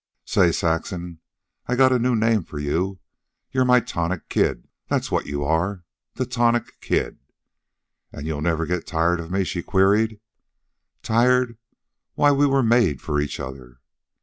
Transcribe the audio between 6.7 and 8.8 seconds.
Kid." "And you'll never